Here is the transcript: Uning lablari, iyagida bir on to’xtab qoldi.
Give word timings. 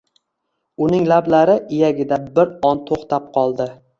Uning 0.85 1.03
lablari, 1.11 1.57
iyagida 1.79 2.19
bir 2.39 2.51
on 2.71 2.83
to’xtab 2.91 3.31
qoldi. 3.39 3.71